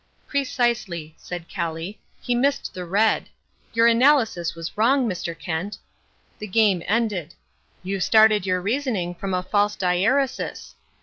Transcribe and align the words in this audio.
"Precisely," 0.27 1.13
said 1.19 1.47
Kelly, 1.47 1.99
"he 2.23 2.33
missed 2.33 2.73
the 2.73 2.85
red. 2.85 3.29
Your 3.71 3.85
analysis 3.85 4.55
was 4.55 4.75
wrong, 4.75 5.07
Mr. 5.07 5.37
Kent. 5.37 5.77
The 6.39 6.47
game 6.47 6.81
ended. 6.87 7.35
You 7.83 7.99
started 7.99 8.43
your 8.43 8.61
reasoning 8.61 9.13
from 9.13 9.35
a 9.35 9.43
false 9.43 9.77
diæresis. 9.77 10.73